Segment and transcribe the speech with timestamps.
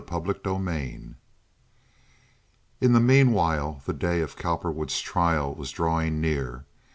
[0.09, 1.13] Chapter XXXIX
[2.81, 6.65] In the meanwhile the day of Cowperwood's trial was drawing near.